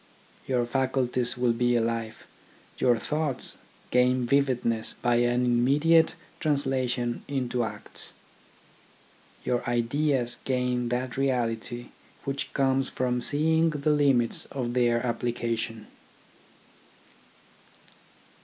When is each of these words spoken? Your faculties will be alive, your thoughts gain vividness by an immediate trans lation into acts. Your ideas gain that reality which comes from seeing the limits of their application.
Your 0.47 0.65
faculties 0.65 1.37
will 1.37 1.53
be 1.53 1.75
alive, 1.75 2.25
your 2.79 2.97
thoughts 2.97 3.57
gain 3.91 4.25
vividness 4.25 4.95
by 4.99 5.17
an 5.17 5.45
immediate 5.45 6.15
trans 6.39 6.65
lation 6.65 7.19
into 7.27 7.63
acts. 7.63 8.13
Your 9.45 9.63
ideas 9.69 10.39
gain 10.43 10.89
that 10.89 11.17
reality 11.17 11.89
which 12.23 12.51
comes 12.53 12.89
from 12.89 13.21
seeing 13.21 13.69
the 13.69 13.91
limits 13.91 14.45
of 14.45 14.73
their 14.73 15.05
application. 15.05 15.85